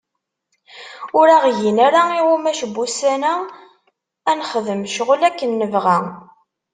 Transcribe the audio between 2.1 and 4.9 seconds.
iɣumac n wussan-a, ad nexdem